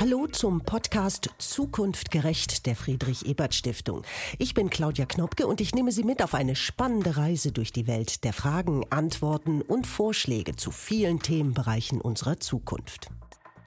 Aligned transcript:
Hallo 0.00 0.26
zum 0.26 0.60
Podcast 0.60 1.30
Zukunft 1.38 2.10
gerecht 2.10 2.66
der 2.66 2.74
Friedrich 2.74 3.26
Ebert 3.26 3.54
Stiftung. 3.54 4.02
Ich 4.40 4.52
bin 4.52 4.68
Claudia 4.68 5.06
Knopke 5.06 5.46
und 5.46 5.60
ich 5.60 5.72
nehme 5.72 5.92
Sie 5.92 6.02
mit 6.02 6.22
auf 6.22 6.34
eine 6.34 6.56
spannende 6.56 7.16
Reise 7.16 7.52
durch 7.52 7.72
die 7.72 7.86
Welt 7.86 8.24
der 8.24 8.32
Fragen, 8.32 8.84
Antworten 8.90 9.62
und 9.62 9.86
Vorschläge 9.86 10.56
zu 10.56 10.72
vielen 10.72 11.20
Themenbereichen 11.20 12.00
unserer 12.00 12.40
Zukunft. 12.40 13.08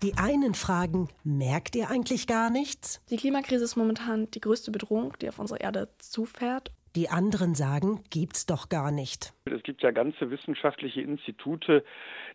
Die 0.04 0.16
einen 0.18 0.54
fragen, 0.54 1.08
merkt 1.24 1.76
ihr 1.78 1.90
eigentlich 1.90 2.28
gar 2.28 2.50
nichts? 2.50 3.02
Die 3.10 3.18
Klimakrise 3.18 3.64
ist 3.64 3.78
momentan 3.78 4.30
die 4.30 4.42
größte 4.42 4.72
Bedrohung, 4.72 5.14
die 5.22 5.30
auf 5.30 5.40
unsere 5.40 5.60
Erde 5.62 5.88
zufährt. 5.98 6.72
Die 6.98 7.10
anderen 7.10 7.54
sagen, 7.54 8.04
gibt's 8.10 8.48
doch 8.48 8.70
gar 8.70 8.92
nicht. 8.92 9.32
Es 9.46 9.62
gibt 9.62 9.84
ja 9.84 9.92
ganze 9.92 10.32
wissenschaftliche 10.32 11.02
Institute, 11.02 11.84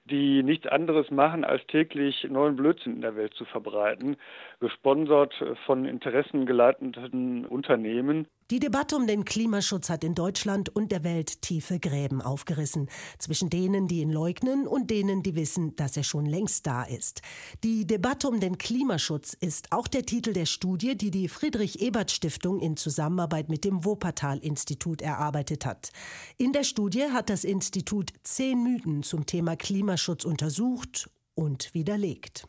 die 0.04 0.42
nichts 0.42 0.66
anderes 0.66 1.10
machen, 1.10 1.44
als 1.44 1.64
täglich 1.68 2.26
neuen 2.28 2.56
Blödsinn 2.56 2.96
in 2.96 3.00
der 3.02 3.14
Welt 3.14 3.34
zu 3.34 3.44
verbreiten, 3.44 4.16
gesponsert 4.58 5.32
von 5.64 5.84
interessengeleiteten 5.84 7.46
Unternehmen. 7.46 8.26
Die 8.50 8.58
Debatte 8.58 8.96
um 8.96 9.06
den 9.06 9.24
Klimaschutz 9.24 9.88
hat 9.88 10.04
in 10.04 10.14
Deutschland 10.14 10.68
und 10.68 10.92
der 10.92 11.04
Welt 11.04 11.40
tiefe 11.40 11.78
Gräben 11.78 12.20
aufgerissen. 12.20 12.90
Zwischen 13.18 13.48
denen, 13.48 13.86
die 13.86 14.00
ihn 14.00 14.10
leugnen 14.10 14.66
und 14.66 14.90
denen, 14.90 15.22
die 15.22 15.36
wissen, 15.36 15.74
dass 15.76 15.96
er 15.96 16.02
schon 16.02 16.26
längst 16.26 16.66
da 16.66 16.82
ist. 16.82 17.22
Die 17.64 17.86
Debatte 17.86 18.28
um 18.28 18.40
den 18.40 18.58
Klimaschutz 18.58 19.32
ist 19.32 19.68
auch 19.70 19.88
der 19.88 20.02
Titel 20.02 20.32
der 20.34 20.46
Studie, 20.46 20.96
die 20.96 21.10
die 21.10 21.28
Friedrich-Ebert-Stiftung 21.28 22.60
in 22.60 22.76
Zusammenarbeit 22.76 23.48
mit 23.48 23.64
dem 23.64 23.84
Wuppertal-Institut 23.84 25.00
erarbeitet 25.00 25.64
hat. 25.64 25.90
In 26.36 26.52
der 26.52 26.64
Studie 26.64 27.04
hat 27.04 27.30
das 27.30 27.44
Institut 27.44 28.10
zehn 28.22 28.62
Mythen 28.62 29.02
zum 29.02 29.24
Thema 29.24 29.56
Klimaschutz 29.56 29.91
untersucht 30.24 31.10
und 31.34 31.72
widerlegt. 31.74 32.46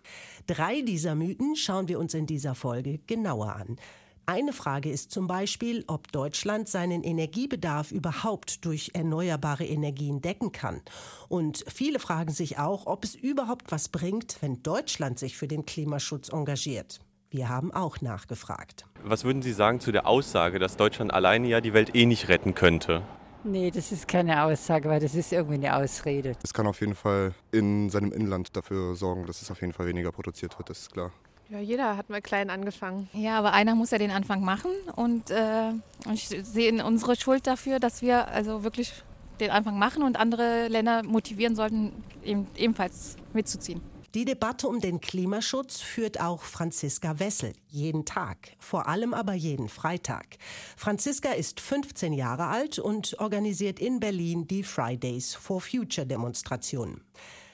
Drei 0.47 0.81
dieser 0.81 1.15
Mythen 1.15 1.55
schauen 1.55 1.87
wir 1.87 1.99
uns 1.99 2.13
in 2.13 2.25
dieser 2.25 2.55
Folge 2.55 2.99
genauer 3.07 3.55
an. 3.55 3.77
Eine 4.25 4.53
Frage 4.53 4.89
ist 4.89 5.11
zum 5.11 5.27
Beispiel, 5.27 5.83
ob 5.87 6.09
Deutschland 6.13 6.69
seinen 6.69 7.03
Energiebedarf 7.03 7.91
überhaupt 7.91 8.63
durch 8.63 8.91
erneuerbare 8.93 9.65
Energien 9.65 10.21
decken 10.21 10.53
kann. 10.53 10.81
Und 11.27 11.65
viele 11.67 11.99
fragen 11.99 12.31
sich 12.31 12.57
auch, 12.57 12.87
ob 12.87 13.03
es 13.03 13.15
überhaupt 13.15 13.71
was 13.71 13.89
bringt, 13.89 14.37
wenn 14.41 14.63
Deutschland 14.63 15.19
sich 15.19 15.35
für 15.35 15.49
den 15.49 15.65
Klimaschutz 15.65 16.29
engagiert. 16.29 17.01
Wir 17.31 17.49
haben 17.49 17.73
auch 17.73 17.99
nachgefragt. 17.99 18.85
Was 19.03 19.25
würden 19.25 19.41
Sie 19.41 19.51
sagen 19.51 19.81
zu 19.81 19.91
der 19.91 20.07
Aussage, 20.07 20.57
dass 20.57 20.77
Deutschland 20.77 21.13
alleine 21.13 21.47
ja 21.49 21.59
die 21.59 21.73
Welt 21.73 21.93
eh 21.93 22.05
nicht 22.05 22.29
retten 22.29 22.53
könnte? 22.53 23.01
Nee, 23.43 23.71
das 23.71 23.91
ist 23.91 24.07
keine 24.07 24.43
Aussage, 24.43 24.87
weil 24.89 24.99
das 24.99 25.15
ist 25.15 25.33
irgendwie 25.33 25.55
eine 25.55 25.75
Ausrede. 25.75 26.33
Es 26.43 26.53
kann 26.53 26.65
auf 26.65 26.79
jeden 26.79 26.95
Fall 26.95 27.33
in 27.51 27.89
seinem 27.89 28.11
Inland 28.11 28.55
dafür 28.55 28.95
sorgen, 28.95 29.25
dass 29.25 29.41
es 29.41 29.51
auf 29.51 29.59
jeden 29.61 29.73
Fall 29.73 29.85
weniger 29.87 30.11
produziert 30.11 30.57
wird, 30.57 30.69
das 30.69 30.79
ist 30.79 30.93
klar. 30.93 31.11
Ja, 31.49 31.59
jeder 31.59 31.97
hat 31.97 32.09
mal 32.09 32.21
klein 32.21 32.49
angefangen. 32.49 33.09
Ja, 33.13 33.37
aber 33.37 33.53
einer 33.53 33.75
muss 33.75 33.91
ja 33.91 33.97
den 33.97 34.11
Anfang 34.11 34.43
machen 34.43 34.71
und 34.95 35.29
äh, 35.29 35.73
ich 36.13 36.29
sehe 36.29 36.83
unsere 36.85 37.15
Schuld 37.15 37.45
dafür, 37.45 37.79
dass 37.79 38.01
wir 38.01 38.29
also 38.29 38.63
wirklich 38.63 39.03
den 39.39 39.51
Anfang 39.51 39.77
machen 39.77 40.03
und 40.03 40.17
andere 40.17 40.67
Länder 40.69 41.03
motivieren 41.03 41.55
sollten, 41.55 41.91
eben, 42.23 42.47
ebenfalls 42.55 43.17
mitzuziehen. 43.33 43.81
Die 44.15 44.25
Debatte 44.25 44.67
um 44.67 44.79
den 44.79 45.01
Klimaschutz 45.01 45.79
führt 45.79 46.21
auch 46.21 46.43
Franziska 46.43 47.17
Wessel 47.17 47.53
jeden 47.67 48.05
Tag, 48.05 48.51
vor 48.59 48.87
allem 48.87 49.11
aber 49.11 49.33
jeden 49.33 49.69
Freitag. 49.69 50.37
Franziska 50.77 51.31
ist 51.31 51.59
15 51.59 52.13
Jahre 52.13 52.45
alt 52.45 52.77
und 52.77 53.19
organisiert 53.19 53.79
in 53.79 53.99
Berlin 53.99 54.47
die 54.47 54.61
Fridays 54.61 55.33
for 55.33 55.61
Future 55.61 56.05
Demonstrationen. 56.05 57.01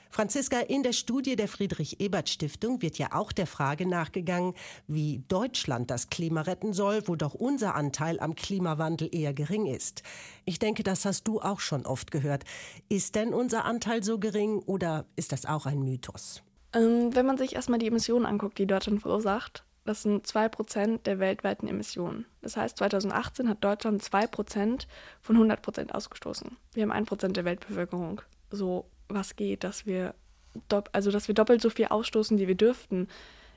Franziska, 0.09 0.59
in 0.59 0.83
der 0.83 0.91
Studie 0.91 1.37
der 1.37 1.47
Friedrich-Ebert-Stiftung 1.47 2.81
wird 2.81 2.97
ja 2.97 3.13
auch 3.13 3.31
der 3.31 3.47
Frage 3.47 3.87
nachgegangen, 3.87 4.53
wie 4.85 5.23
Deutschland 5.29 5.89
das 5.89 6.09
Klima 6.09 6.41
retten 6.41 6.73
soll, 6.73 7.07
wo 7.07 7.15
doch 7.15 7.35
unser 7.35 7.75
Anteil 7.75 8.19
am 8.19 8.35
Klimawandel 8.35 9.07
eher 9.13 9.33
gering 9.33 9.65
ist. 9.65 10.03
Ich 10.43 10.59
denke, 10.59 10.83
das 10.83 11.05
hast 11.05 11.25
du 11.25 11.39
auch 11.39 11.61
schon 11.61 11.85
oft 11.85 12.11
gehört. 12.11 12.43
Ist 12.89 13.15
denn 13.15 13.33
unser 13.33 13.63
Anteil 13.63 14.03
so 14.03 14.19
gering 14.19 14.59
oder 14.59 15.05
ist 15.15 15.31
das 15.31 15.45
auch 15.45 15.65
ein 15.65 15.83
Mythos? 15.83 16.43
Ähm, 16.73 17.15
wenn 17.15 17.25
man 17.25 17.37
sich 17.37 17.55
erstmal 17.55 17.79
die 17.79 17.87
Emissionen 17.87 18.25
anguckt, 18.25 18.57
die 18.57 18.67
Deutschland 18.67 19.01
verursacht, 19.01 19.63
das 19.85 20.03
sind 20.03 20.27
2% 20.27 21.03
der 21.03 21.19
weltweiten 21.19 21.67
Emissionen. 21.67 22.25
Das 22.41 22.57
heißt, 22.57 22.77
2018 22.77 23.49
hat 23.49 23.63
Deutschland 23.63 24.03
2% 24.03 24.85
von 25.21 25.37
100% 25.37 25.91
ausgestoßen. 25.91 26.57
Wir 26.73 26.83
haben 26.83 26.91
1% 26.91 27.29
der 27.29 27.45
Weltbevölkerung. 27.45 28.21
So 28.51 28.85
was 29.07 29.35
geht, 29.35 29.63
dass 29.63 29.85
wir, 29.85 30.13
also 30.91 31.09
dass 31.09 31.27
wir 31.27 31.35
doppelt 31.35 31.61
so 31.61 31.71
viel 31.71 31.87
ausstoßen, 31.87 32.37
wie 32.37 32.47
wir 32.47 32.55
dürften. 32.55 33.07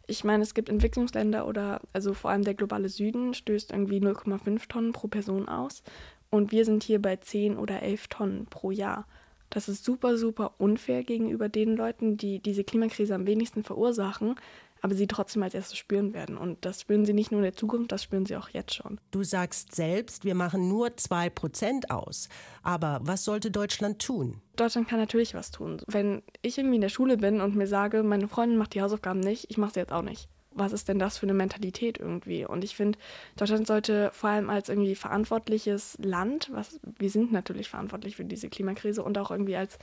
Ich 0.06 0.24
meine, 0.24 0.42
es 0.42 0.54
gibt 0.54 0.68
Entwicklungsländer 0.68 1.46
oder, 1.46 1.80
also 1.92 2.14
vor 2.14 2.30
allem 2.30 2.44
der 2.44 2.54
globale 2.54 2.88
Süden 2.88 3.34
stößt 3.34 3.70
irgendwie 3.70 3.98
0,5 3.98 4.68
Tonnen 4.68 4.92
pro 4.92 5.08
Person 5.08 5.48
aus 5.48 5.82
und 6.30 6.50
wir 6.50 6.64
sind 6.64 6.82
hier 6.82 7.00
bei 7.00 7.16
10 7.16 7.58
oder 7.58 7.82
11 7.82 8.08
Tonnen 8.08 8.46
pro 8.46 8.70
Jahr. 8.70 9.06
Das 9.52 9.68
ist 9.68 9.84
super, 9.84 10.16
super 10.16 10.54
unfair 10.56 11.04
gegenüber 11.04 11.50
den 11.50 11.76
Leuten, 11.76 12.16
die 12.16 12.40
diese 12.40 12.64
Klimakrise 12.64 13.14
am 13.14 13.26
wenigsten 13.26 13.64
verursachen, 13.64 14.36
aber 14.80 14.94
sie 14.94 15.06
trotzdem 15.06 15.42
als 15.42 15.52
erstes 15.52 15.76
spüren 15.76 16.14
werden. 16.14 16.38
Und 16.38 16.64
das 16.64 16.80
spüren 16.80 17.04
sie 17.04 17.12
nicht 17.12 17.30
nur 17.30 17.40
in 17.40 17.44
der 17.44 17.54
Zukunft, 17.54 17.92
das 17.92 18.02
spüren 18.02 18.24
sie 18.24 18.34
auch 18.36 18.48
jetzt 18.48 18.74
schon. 18.74 18.98
Du 19.10 19.22
sagst 19.22 19.74
selbst, 19.74 20.24
wir 20.24 20.34
machen 20.34 20.68
nur 20.68 20.88
2% 20.88 21.90
aus. 21.90 22.30
Aber 22.62 23.00
was 23.02 23.24
sollte 23.24 23.50
Deutschland 23.50 24.00
tun? 24.00 24.40
Deutschland 24.56 24.88
kann 24.88 24.98
natürlich 24.98 25.34
was 25.34 25.50
tun. 25.50 25.82
Wenn 25.86 26.22
ich 26.40 26.56
irgendwie 26.56 26.76
in 26.76 26.80
der 26.80 26.88
Schule 26.88 27.18
bin 27.18 27.42
und 27.42 27.54
mir 27.54 27.66
sage, 27.66 28.02
meine 28.02 28.28
Freundin 28.28 28.56
macht 28.56 28.72
die 28.72 28.80
Hausaufgaben 28.80 29.20
nicht, 29.20 29.50
ich 29.50 29.58
mache 29.58 29.74
sie 29.74 29.80
jetzt 29.80 29.92
auch 29.92 30.02
nicht 30.02 30.30
was 30.54 30.72
ist 30.72 30.88
denn 30.88 30.98
das 30.98 31.18
für 31.18 31.26
eine 31.26 31.34
Mentalität 31.34 31.98
irgendwie? 31.98 32.44
Und 32.44 32.64
ich 32.64 32.76
finde, 32.76 32.98
Deutschland 33.36 33.66
sollte 33.66 34.10
vor 34.12 34.30
allem 34.30 34.50
als 34.50 34.68
irgendwie 34.68 34.94
verantwortliches 34.94 35.98
Land, 36.00 36.50
was 36.52 36.80
wir 36.98 37.10
sind 37.10 37.32
natürlich 37.32 37.68
verantwortlich 37.68 38.16
für 38.16 38.24
diese 38.24 38.48
Klimakrise 38.48 39.02
und 39.02 39.18
auch 39.18 39.30
irgendwie 39.30 39.56
als 39.56 39.78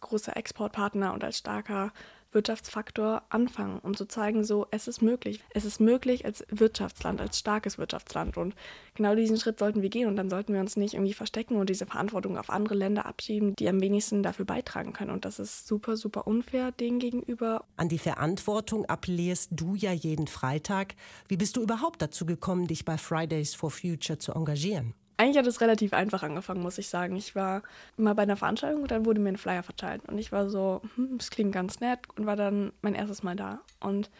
großer 0.00 0.36
Exportpartner 0.36 1.12
und 1.12 1.24
als 1.24 1.38
starker 1.38 1.92
Wirtschaftsfaktor 2.34 3.22
anfangen, 3.28 3.78
um 3.78 3.96
zu 3.96 4.06
zeigen, 4.06 4.44
so, 4.44 4.66
es 4.70 4.88
ist 4.88 5.02
möglich. 5.02 5.42
Es 5.50 5.64
ist 5.64 5.80
möglich 5.80 6.24
als 6.24 6.44
Wirtschaftsland, 6.50 7.20
als 7.20 7.38
starkes 7.38 7.78
Wirtschaftsland. 7.78 8.36
Und 8.36 8.54
genau 8.94 9.14
diesen 9.14 9.38
Schritt 9.38 9.58
sollten 9.58 9.82
wir 9.82 9.88
gehen. 9.88 10.08
Und 10.08 10.16
dann 10.16 10.30
sollten 10.30 10.52
wir 10.52 10.60
uns 10.60 10.76
nicht 10.76 10.94
irgendwie 10.94 11.14
verstecken 11.14 11.56
und 11.56 11.70
diese 11.70 11.86
Verantwortung 11.86 12.36
auf 12.36 12.50
andere 12.50 12.74
Länder 12.74 13.06
abschieben, 13.06 13.54
die 13.56 13.68
am 13.68 13.80
wenigsten 13.80 14.22
dafür 14.22 14.44
beitragen 14.44 14.92
können. 14.92 15.10
Und 15.10 15.24
das 15.24 15.38
ist 15.38 15.66
super, 15.66 15.96
super 15.96 16.26
unfair 16.26 16.72
denen 16.72 16.98
gegenüber. 16.98 17.64
An 17.76 17.88
die 17.88 17.98
Verantwortung 17.98 18.84
appellierst 18.86 19.50
du 19.52 19.74
ja 19.74 19.92
jeden 19.92 20.26
Freitag. 20.26 20.94
Wie 21.28 21.36
bist 21.36 21.56
du 21.56 21.62
überhaupt 21.62 22.02
dazu 22.02 22.26
gekommen, 22.26 22.66
dich 22.66 22.84
bei 22.84 22.98
Fridays 22.98 23.54
for 23.54 23.70
Future 23.70 24.18
zu 24.18 24.32
engagieren? 24.32 24.94
Eigentlich 25.16 25.38
hat 25.38 25.46
es 25.46 25.60
relativ 25.60 25.92
einfach 25.92 26.22
angefangen, 26.22 26.62
muss 26.62 26.78
ich 26.78 26.88
sagen. 26.88 27.14
Ich 27.16 27.36
war 27.36 27.62
mal 27.96 28.14
bei 28.14 28.22
einer 28.22 28.36
Veranstaltung 28.36 28.82
und 28.82 28.90
dann 28.90 29.06
wurde 29.06 29.20
mir 29.20 29.30
ein 29.30 29.36
Flyer 29.36 29.62
verteilt. 29.62 30.02
Und 30.08 30.18
ich 30.18 30.32
war 30.32 30.48
so, 30.48 30.82
hm, 30.96 31.18
das 31.18 31.30
klingt 31.30 31.52
ganz 31.52 31.80
nett 31.80 32.00
und 32.16 32.26
war 32.26 32.36
dann 32.36 32.72
mein 32.82 32.94
erstes 32.94 33.22
Mal 33.22 33.36
da. 33.36 33.60
Und 33.80 34.10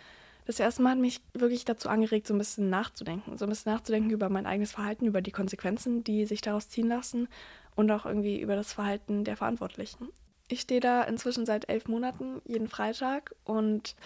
das 0.46 0.60
erste 0.60 0.82
Mal 0.82 0.90
hat 0.90 0.98
mich 0.98 1.20
wirklich 1.32 1.64
dazu 1.64 1.88
angeregt, 1.88 2.26
so 2.26 2.34
ein 2.34 2.38
bisschen 2.38 2.70
nachzudenken. 2.70 3.38
So 3.38 3.46
ein 3.46 3.48
bisschen 3.48 3.72
nachzudenken 3.72 4.10
über 4.10 4.28
mein 4.28 4.46
eigenes 4.46 4.72
Verhalten, 4.72 5.06
über 5.06 5.22
die 5.22 5.32
Konsequenzen, 5.32 6.04
die 6.04 6.26
sich 6.26 6.42
daraus 6.42 6.68
ziehen 6.68 6.88
lassen 6.88 7.28
und 7.74 7.90
auch 7.90 8.06
irgendwie 8.06 8.40
über 8.40 8.54
das 8.54 8.72
Verhalten 8.72 9.24
der 9.24 9.36
Verantwortlichen. 9.36 10.08
Ich 10.48 10.60
stehe 10.60 10.80
da 10.80 11.02
inzwischen 11.02 11.46
seit 11.46 11.68
elf 11.68 11.88
Monaten 11.88 12.42
jeden 12.44 12.68
Freitag 12.68 13.34
und 13.44 13.96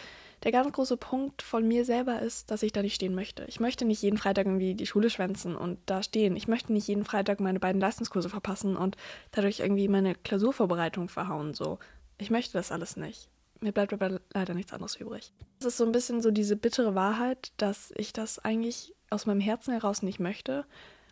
der 0.44 0.52
ganz 0.52 0.72
große 0.72 0.96
Punkt 0.96 1.42
von 1.42 1.66
mir 1.66 1.84
selber 1.84 2.22
ist, 2.22 2.50
dass 2.50 2.62
ich 2.62 2.72
da 2.72 2.80
nicht 2.80 2.94
stehen 2.94 3.14
möchte. 3.14 3.44
Ich 3.48 3.58
möchte 3.58 3.84
nicht 3.84 4.02
jeden 4.02 4.18
Freitag 4.18 4.46
irgendwie 4.46 4.74
die 4.74 4.86
Schule 4.86 5.10
schwänzen 5.10 5.56
und 5.56 5.78
da 5.86 6.02
stehen. 6.02 6.36
Ich 6.36 6.46
möchte 6.46 6.72
nicht 6.72 6.86
jeden 6.86 7.04
Freitag 7.04 7.40
meine 7.40 7.58
beiden 7.58 7.80
Leistungskurse 7.80 8.28
verpassen 8.28 8.76
und 8.76 8.96
dadurch 9.32 9.60
irgendwie 9.60 9.88
meine 9.88 10.14
Klausurvorbereitung 10.14 11.08
verhauen. 11.08 11.54
So, 11.54 11.80
ich 12.18 12.30
möchte 12.30 12.52
das 12.52 12.70
alles 12.70 12.96
nicht. 12.96 13.28
Mir 13.60 13.72
bleibt 13.72 13.92
aber 13.92 14.20
leider 14.32 14.54
nichts 14.54 14.72
anderes 14.72 14.94
übrig. 14.94 15.32
Es 15.58 15.66
ist 15.66 15.76
so 15.76 15.84
ein 15.84 15.90
bisschen 15.90 16.22
so 16.22 16.30
diese 16.30 16.54
bittere 16.54 16.94
Wahrheit, 16.94 17.50
dass 17.56 17.92
ich 17.96 18.12
das 18.12 18.38
eigentlich 18.38 18.94
aus 19.10 19.26
meinem 19.26 19.40
Herzen 19.40 19.72
heraus 19.72 20.02
nicht 20.02 20.20
möchte 20.20 20.64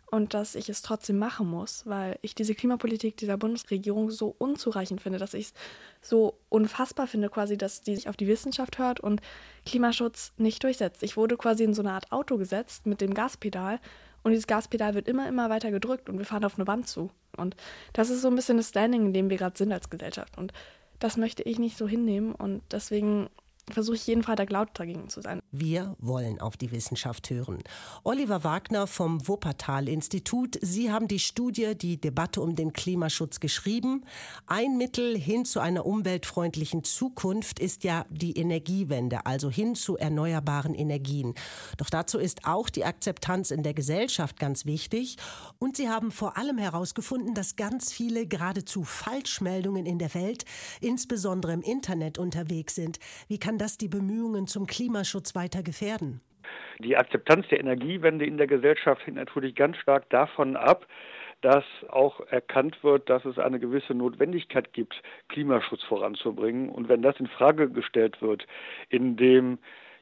und 0.09 0.33
dass 0.33 0.55
ich 0.55 0.69
es 0.69 0.81
trotzdem 0.81 1.17
machen 1.17 1.47
muss, 1.47 1.85
weil 1.85 2.17
ich 2.21 2.33
diese 2.33 2.55
Klimapolitik 2.55 3.17
dieser 3.17 3.37
Bundesregierung 3.37 4.09
so 4.09 4.33
unzureichend 4.37 5.01
finde, 5.01 5.19
dass 5.19 5.33
ich 5.33 5.47
es 5.47 5.53
so 6.01 6.37
unfassbar 6.49 7.07
finde, 7.07 7.29
quasi, 7.29 7.57
dass 7.57 7.81
die 7.81 7.95
sich 7.95 8.07
auf 8.07 8.15
die 8.15 8.27
Wissenschaft 8.27 8.79
hört 8.79 8.99
und 9.01 9.21
Klimaschutz 9.65 10.31
nicht 10.37 10.63
durchsetzt. 10.63 11.03
Ich 11.03 11.17
wurde 11.17 11.35
quasi 11.35 11.65
in 11.65 11.73
so 11.73 11.81
eine 11.81 11.91
Art 11.91 12.11
Auto 12.11 12.37
gesetzt 12.37 12.85
mit 12.85 13.01
dem 13.01 13.13
Gaspedal 13.13 13.79
und 14.23 14.31
dieses 14.31 14.47
Gaspedal 14.47 14.93
wird 14.93 15.07
immer, 15.07 15.27
immer 15.27 15.49
weiter 15.49 15.71
gedrückt 15.71 16.09
und 16.09 16.17
wir 16.17 16.25
fahren 16.25 16.45
auf 16.45 16.57
eine 16.57 16.67
Wand 16.67 16.87
zu. 16.87 17.11
Und 17.35 17.55
das 17.93 18.09
ist 18.09 18.21
so 18.21 18.29
ein 18.29 18.35
bisschen 18.35 18.57
das 18.57 18.69
Standing, 18.69 19.07
in 19.07 19.13
dem 19.13 19.29
wir 19.29 19.37
gerade 19.37 19.57
sind 19.57 19.71
als 19.71 19.89
Gesellschaft. 19.89 20.37
Und 20.37 20.53
das 20.99 21.17
möchte 21.17 21.43
ich 21.43 21.59
nicht 21.59 21.77
so 21.77 21.87
hinnehmen 21.87 22.33
und 22.33 22.61
deswegen 22.71 23.29
versuche 23.71 23.95
ich 23.95 24.07
jeden 24.07 24.23
Freitag 24.23 24.49
laut 24.49 24.69
dagegen 24.73 25.09
zu 25.09 25.21
sein. 25.21 25.41
Wir 25.51 25.95
wollen 25.99 26.39
auf 26.39 26.55
die 26.57 26.71
Wissenschaft 26.71 27.29
hören. 27.29 27.59
Oliver 28.03 28.43
Wagner 28.43 28.87
vom 28.87 29.27
Wuppertal-Institut, 29.27 30.57
Sie 30.61 30.91
haben 30.91 31.07
die 31.07 31.19
Studie 31.19 31.75
Die 31.75 31.99
Debatte 31.99 32.41
um 32.41 32.55
den 32.55 32.73
Klimaschutz 32.73 33.39
geschrieben. 33.39 34.05
Ein 34.45 34.77
Mittel 34.77 35.17
hin 35.17 35.45
zu 35.45 35.59
einer 35.59 35.85
umweltfreundlichen 35.85 36.83
Zukunft 36.83 37.59
ist 37.59 37.83
ja 37.83 38.05
die 38.09 38.37
Energiewende, 38.37 39.25
also 39.25 39.49
hin 39.49 39.75
zu 39.75 39.97
erneuerbaren 39.97 40.73
Energien. 40.73 41.33
Doch 41.77 41.89
dazu 41.89 42.19
ist 42.19 42.45
auch 42.45 42.69
die 42.69 42.85
Akzeptanz 42.85 43.51
in 43.51 43.63
der 43.63 43.73
Gesellschaft 43.73 44.39
ganz 44.39 44.65
wichtig. 44.65 45.17
Und 45.59 45.75
Sie 45.75 45.89
haben 45.89 46.11
vor 46.11 46.37
allem 46.37 46.57
herausgefunden, 46.57 47.33
dass 47.33 47.55
ganz 47.55 47.91
viele 47.91 48.27
geradezu 48.27 48.83
Falschmeldungen 48.83 49.85
in 49.85 49.99
der 49.99 50.13
Welt, 50.13 50.45
insbesondere 50.79 51.53
im 51.53 51.61
Internet, 51.61 52.17
unterwegs 52.17 52.75
sind. 52.75 52.99
Wie 53.27 53.37
kann 53.37 53.56
das 53.57 53.77
die 53.77 53.87
Bemühungen 53.87 54.47
zum 54.47 54.67
Klimaschutz 54.67 55.35
weiter 55.35 55.63
gefährden? 55.63 56.21
Die 56.79 56.95
Akzeptanz 56.95 57.47
der 57.49 57.59
Energiewende 57.59 58.25
in 58.25 58.37
der 58.37 58.47
Gesellschaft 58.47 59.05
hängt 59.05 59.17
natürlich 59.17 59.55
ganz 59.55 59.77
stark 59.77 60.09
davon 60.09 60.55
ab, 60.55 60.87
dass 61.41 61.63
auch 61.89 62.19
erkannt 62.27 62.83
wird, 62.83 63.09
dass 63.09 63.23
es 63.25 63.37
eine 63.37 63.59
gewisse 63.59 63.93
Notwendigkeit 63.93 64.73
gibt, 64.73 65.01
Klimaschutz 65.27 65.83
voranzubringen. 65.83 66.69
Und 66.69 66.89
wenn 66.89 67.01
das 67.01 67.19
in 67.19 67.27
Frage 67.27 67.69
gestellt 67.69 68.21
wird, 68.21 68.47
indem 68.89 69.59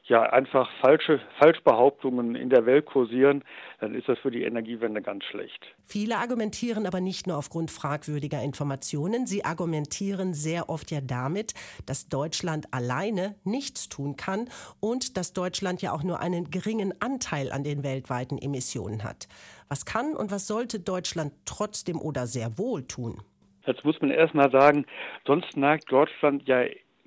ja 0.08 0.22
einfach 0.22 0.70
falsche 0.80 1.20
Falschbehauptungen 1.38 2.34
in 2.34 2.50
der 2.50 2.66
Welt 2.66 2.86
kursieren, 2.86 3.44
dann 3.80 3.94
ist 3.94 4.08
das 4.08 4.18
für 4.18 4.30
die 4.30 4.44
Energiewende 4.44 5.02
ganz 5.02 5.24
schlecht. 5.24 5.64
Viele 5.84 6.16
argumentieren 6.16 6.86
aber 6.86 7.00
nicht 7.00 7.26
nur 7.26 7.36
aufgrund 7.36 7.70
fragwürdiger 7.70 8.42
Informationen, 8.42 9.26
sie 9.26 9.44
argumentieren 9.44 10.34
sehr 10.34 10.68
oft 10.68 10.90
ja 10.90 11.00
damit, 11.00 11.54
dass 11.86 12.08
Deutschland 12.08 12.66
alleine 12.72 13.34
nichts 13.44 13.88
tun 13.88 14.16
kann 14.16 14.48
und 14.80 15.16
dass 15.16 15.32
Deutschland 15.32 15.82
ja 15.82 15.92
auch 15.92 16.02
nur 16.02 16.20
einen 16.20 16.50
geringen 16.50 16.94
Anteil 17.00 17.52
an 17.52 17.64
den 17.64 17.82
weltweiten 17.82 18.38
Emissionen 18.38 19.04
hat. 19.04 19.28
Was 19.68 19.84
kann 19.84 20.14
und 20.14 20.30
was 20.30 20.46
sollte 20.46 20.78
Deutschland 20.78 21.32
trotzdem 21.44 22.00
oder 22.00 22.26
sehr 22.26 22.58
wohl 22.58 22.86
tun? 22.86 23.20
Jetzt 23.66 23.84
muss 23.84 24.00
man 24.00 24.12
erstmal 24.12 24.50
sagen, 24.52 24.86
sonst 25.26 25.56
neigt 25.56 25.90
Deutschland 25.90 26.46
ja 26.46 26.62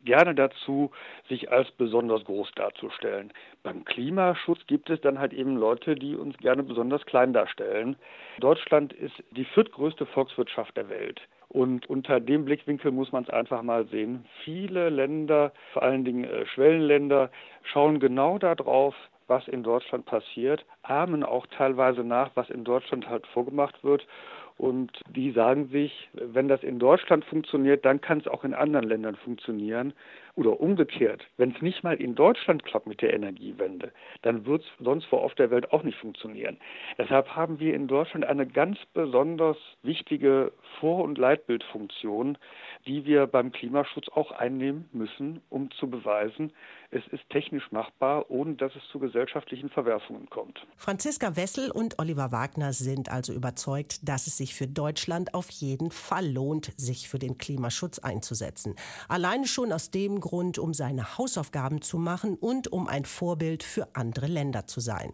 gerne 0.05 0.35
dazu, 0.35 0.91
sich 1.27 1.51
als 1.51 1.69
besonders 1.71 2.23
groß 2.25 2.51
darzustellen. 2.55 3.31
Beim 3.63 3.85
Klimaschutz 3.85 4.59
gibt 4.67 4.89
es 4.89 5.01
dann 5.01 5.19
halt 5.19 5.33
eben 5.33 5.57
Leute, 5.57 5.95
die 5.95 6.15
uns 6.15 6.37
gerne 6.37 6.63
besonders 6.63 7.05
klein 7.05 7.33
darstellen. 7.33 7.95
Deutschland 8.39 8.93
ist 8.93 9.23
die 9.31 9.45
viertgrößte 9.45 10.05
Volkswirtschaft 10.05 10.75
der 10.77 10.89
Welt. 10.89 11.21
Und 11.49 11.89
unter 11.89 12.19
dem 12.19 12.45
Blickwinkel 12.45 12.91
muss 12.91 13.11
man 13.11 13.23
es 13.23 13.29
einfach 13.29 13.63
mal 13.63 13.87
sehen. 13.87 14.25
Viele 14.43 14.89
Länder, 14.89 15.51
vor 15.73 15.81
allen 15.81 16.05
Dingen 16.05 16.23
äh, 16.23 16.45
Schwellenländer, 16.45 17.31
schauen 17.63 17.99
genau 17.99 18.37
darauf, 18.37 18.93
was 19.27 19.47
in 19.47 19.63
Deutschland 19.63 20.05
passiert, 20.05 20.65
ahmen 20.81 21.23
auch 21.23 21.45
teilweise 21.47 22.03
nach, 22.03 22.31
was 22.35 22.49
in 22.49 22.63
Deutschland 22.63 23.07
halt 23.07 23.25
vorgemacht 23.27 23.83
wird 23.83 24.05
und 24.59 24.91
die 25.15 25.31
sagen 25.31 25.69
sich, 25.69 26.09
wenn 26.11 26.49
das 26.49 26.63
in 26.63 26.79
Deutschland 26.79 27.23
funktioniert, 27.23 27.85
dann 27.85 28.01
kann 28.01 28.19
es 28.19 28.27
auch 28.27 28.43
in 28.43 28.53
anderen 28.53 28.89
Ländern 28.89 29.15
funktionieren. 29.15 29.93
Oder 30.35 30.59
umgekehrt, 30.59 31.25
wenn 31.37 31.51
es 31.51 31.61
nicht 31.61 31.83
mal 31.83 31.95
in 31.95 32.13
Deutschland 32.15 32.63
klappt 32.63 32.85
mit 32.85 33.01
der 33.01 33.13
Energiewende, 33.13 33.91
dann 34.21 34.45
wird 34.45 34.61
es 34.61 34.67
sonst 34.85 35.11
wo 35.11 35.17
auf 35.17 35.33
der 35.35 35.49
Welt 35.49 35.71
auch 35.71 35.83
nicht 35.83 35.97
funktionieren. 35.97 36.57
Deshalb 36.97 37.35
haben 37.35 37.59
wir 37.59 37.73
in 37.73 37.87
Deutschland 37.87 38.25
eine 38.25 38.45
ganz 38.45 38.77
besonders 38.93 39.57
wichtige 39.81 40.51
Vor- 40.79 41.03
und 41.03 41.17
Leitbildfunktion, 41.17 42.37
die 42.89 43.05
wir 43.05 43.27
beim 43.27 43.51
Klimaschutz 43.51 44.07
auch 44.15 44.31
einnehmen 44.31 44.89
müssen, 44.91 45.41
um 45.49 45.69
zu 45.79 45.87
beweisen, 45.87 46.51
es 46.89 47.03
ist 47.11 47.21
technisch 47.29 47.71
machbar, 47.71 48.31
ohne 48.31 48.55
dass 48.55 48.75
es 48.75 48.81
zu 48.91 48.97
gesellschaftlichen 48.97 49.69
Verwerfungen 49.69 50.27
kommt. 50.31 50.59
Franziska 50.75 51.35
Wessel 51.35 51.69
und 51.69 51.99
Oliver 51.99 52.31
Wagner 52.31 52.73
sind 52.73 53.11
also 53.11 53.31
überzeugt, 53.31 54.09
dass 54.09 54.25
es 54.25 54.37
sich 54.37 54.55
für 54.55 54.65
Deutschland 54.65 55.35
auf 55.35 55.51
jeden 55.51 55.91
Fall 55.91 56.27
lohnt, 56.27 56.73
sich 56.77 57.07
für 57.07 57.19
den 57.19 57.37
Klimaschutz 57.37 57.99
einzusetzen. 57.99 58.73
Alleine 59.07 59.45
schon 59.45 59.71
aus 59.71 59.91
dem 59.91 60.19
Grund, 60.19 60.57
um 60.57 60.73
seine 60.73 61.19
Hausaufgaben 61.19 61.83
zu 61.83 61.99
machen 61.99 62.37
und 62.39 62.71
um 62.71 62.87
ein 62.87 63.05
Vorbild 63.05 63.61
für 63.61 63.87
andere 63.93 64.25
Länder 64.25 64.65
zu 64.65 64.79
sein. 64.79 65.13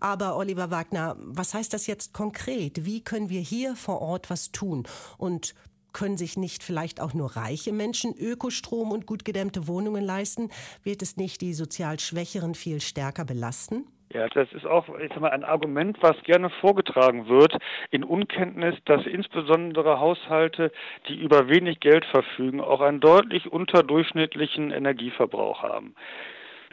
Aber 0.00 0.36
Oliver 0.36 0.70
Wagner, 0.70 1.16
was 1.18 1.54
heißt 1.54 1.72
das 1.72 1.86
jetzt 1.86 2.12
konkret? 2.12 2.84
Wie 2.84 3.02
können 3.02 3.30
wir 3.30 3.40
hier 3.40 3.74
vor 3.74 4.02
Ort 4.02 4.28
was 4.28 4.52
tun? 4.52 4.86
Und 5.16 5.54
können 5.96 6.18
sich 6.18 6.36
nicht 6.36 6.62
vielleicht 6.62 7.00
auch 7.00 7.14
nur 7.14 7.36
reiche 7.36 7.72
Menschen 7.72 8.14
Ökostrom 8.14 8.92
und 8.92 9.06
gut 9.06 9.24
gedämmte 9.24 9.66
Wohnungen 9.66 10.04
leisten? 10.04 10.50
Wird 10.82 11.00
es 11.00 11.16
nicht 11.16 11.40
die 11.40 11.54
sozial 11.54 11.98
Schwächeren 11.98 12.54
viel 12.54 12.82
stärker 12.82 13.24
belasten? 13.24 13.86
Ja, 14.12 14.28
das 14.28 14.52
ist 14.52 14.66
auch 14.66 14.86
ich 14.98 15.08
sag 15.08 15.20
mal, 15.20 15.30
ein 15.30 15.42
Argument, 15.42 15.96
was 16.02 16.22
gerne 16.24 16.50
vorgetragen 16.60 17.28
wird, 17.28 17.56
in 17.90 18.04
Unkenntnis, 18.04 18.74
dass 18.84 19.06
insbesondere 19.06 19.98
Haushalte, 19.98 20.70
die 21.08 21.16
über 21.16 21.48
wenig 21.48 21.80
Geld 21.80 22.04
verfügen, 22.04 22.60
auch 22.60 22.82
einen 22.82 23.00
deutlich 23.00 23.50
unterdurchschnittlichen 23.50 24.72
Energieverbrauch 24.72 25.62
haben. 25.62 25.94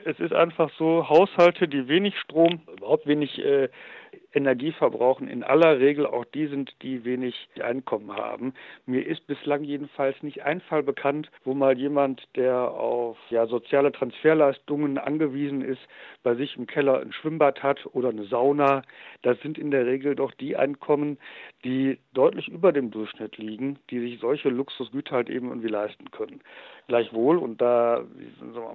Es 0.04 0.20
ist 0.20 0.34
einfach 0.34 0.70
so, 0.78 1.08
Haushalte, 1.08 1.70
die 1.70 1.88
wenig 1.88 2.20
Strom, 2.20 2.60
überhaupt 2.78 3.08
wenig 3.08 3.40
äh, 3.40 3.70
Energie 4.34 4.72
verbrauchen, 4.72 5.28
in 5.28 5.44
aller 5.44 5.80
Regel 5.80 6.06
auch 6.06 6.26
die 6.26 6.48
sind, 6.48 6.74
die 6.82 7.06
wenig 7.06 7.50
Einkommen 7.62 8.12
haben. 8.16 8.54
Mir 8.86 9.06
ist 9.06 9.26
bislang 9.28 9.64
jedenfalls 9.64 10.22
nicht 10.24 10.44
ein 10.44 10.62
Fall 10.62 10.84
bekannt, 10.84 11.30
wo 11.44 11.54
mal 11.54 11.78
jemand, 11.78 12.28
der 12.36 12.56
auf 12.72 13.18
ja, 13.30 13.46
soziale 13.46 13.92
Transferleistungen 13.92 14.98
angewiesen 14.98 15.62
ist, 15.62 15.82
bei 16.24 16.36
sich 16.36 16.58
im 16.58 16.68
Keller 16.68 17.02
ein 17.02 17.14
Schwimmbad 17.14 17.62
hat 17.62 17.86
oder 17.94 18.10
eine 18.10 18.26
Sauna. 18.26 18.82
Das 19.22 19.40
sind 19.42 19.58
in 19.58 19.72
der 19.72 19.86
Regel 19.86 20.16
doch 20.16 20.32
die 20.32 20.56
Einkommen, 20.56 21.18
die 21.64 22.00
deutlich 22.14 22.48
über 22.48 22.72
dem 22.72 22.92
Durchschnitt 22.92 23.38
liegen, 23.38 23.80
die 23.90 24.00
sich 24.00 24.20
solche 24.20 24.50
Luxusgüter 24.50 25.16
halt 25.16 25.30
eben 25.30 25.50
irgendwie 25.50 25.68
leisten 25.68 26.12
können. 26.12 26.42
Gleichwohl, 26.88 27.38
und 27.38 27.62
da 27.62 28.04